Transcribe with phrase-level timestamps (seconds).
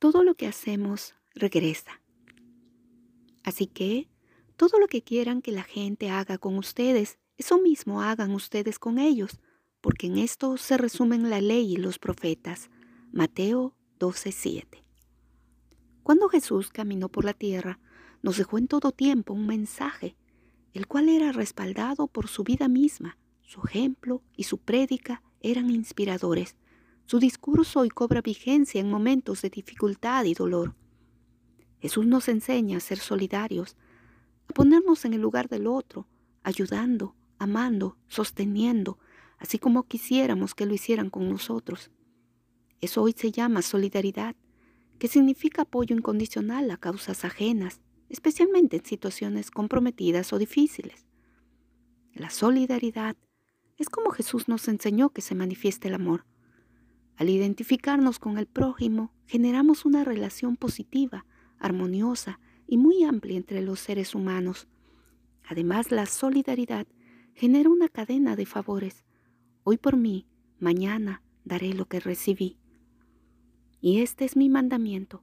[0.00, 2.00] todo lo que hacemos regresa.
[3.44, 4.08] Así que
[4.56, 8.98] todo lo que quieran que la gente haga con ustedes, eso mismo hagan ustedes con
[8.98, 9.40] ellos,
[9.82, 12.70] porque en esto se resumen la ley y los profetas.
[13.12, 14.82] Mateo 12:7.
[16.02, 17.78] Cuando Jesús caminó por la tierra,
[18.22, 20.16] nos dejó en todo tiempo un mensaje,
[20.72, 23.18] el cual era respaldado por su vida misma.
[23.42, 26.56] Su ejemplo y su prédica eran inspiradores.
[27.10, 30.76] Su discurso hoy cobra vigencia en momentos de dificultad y dolor.
[31.80, 33.76] Jesús nos enseña a ser solidarios,
[34.46, 36.06] a ponernos en el lugar del otro,
[36.44, 39.00] ayudando, amando, sosteniendo,
[39.38, 41.90] así como quisiéramos que lo hicieran con nosotros.
[42.80, 44.36] Eso hoy se llama solidaridad,
[45.00, 51.08] que significa apoyo incondicional a causas ajenas, especialmente en situaciones comprometidas o difíciles.
[52.14, 53.16] La solidaridad
[53.78, 56.29] es como Jesús nos enseñó que se manifiesta el amor.
[57.20, 61.26] Al identificarnos con el prójimo, generamos una relación positiva,
[61.58, 64.68] armoniosa y muy amplia entre los seres humanos.
[65.46, 66.86] Además, la solidaridad
[67.34, 69.04] genera una cadena de favores.
[69.64, 72.56] Hoy por mí, mañana daré lo que recibí.
[73.82, 75.22] Y este es mi mandamiento,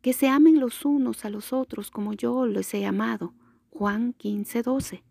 [0.00, 3.34] que se amen los unos a los otros como yo los he amado.
[3.68, 5.04] Juan 15, 12.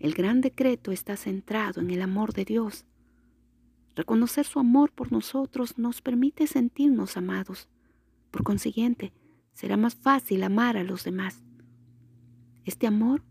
[0.00, 2.84] El gran decreto está centrado en el amor de Dios.
[3.96, 7.68] Reconocer su amor por nosotros nos permite sentirnos amados.
[8.30, 9.12] Por consiguiente,
[9.52, 11.44] será más fácil amar a los demás.
[12.64, 13.22] Este amor,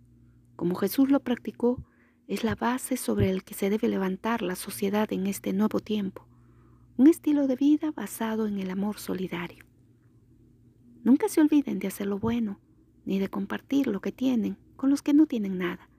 [0.56, 1.84] como Jesús lo practicó,
[2.28, 6.28] es la base sobre el que se debe levantar la sociedad en este nuevo tiempo,
[6.96, 9.66] un estilo de vida basado en el amor solidario.
[11.04, 12.62] Nunca se olviden de hacer lo bueno,
[13.06, 15.90] ni de compartir lo que tienen con los que no tienen nada.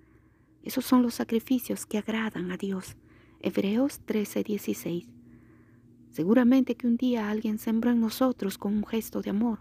[0.62, 2.96] Esos son los sacrificios que agradan a Dios.
[3.46, 5.06] Hebreos 13:16.
[6.08, 9.58] Seguramente que un día alguien sembró en nosotros con un gesto de amor,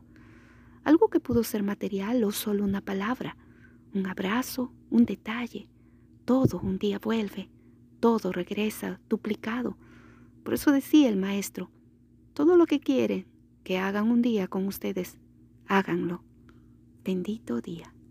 [0.86, 3.36] algo que pudo ser material o solo una palabra,
[3.94, 5.68] un abrazo, un detalle.
[6.24, 7.50] Todo un día vuelve,
[8.00, 9.78] todo regresa duplicado.
[10.46, 11.70] Por eso decía el maestro,
[12.34, 13.26] todo lo que quieren
[13.66, 15.18] que hagan un día con ustedes,
[15.68, 16.24] háganlo.
[17.04, 17.94] Bendito día.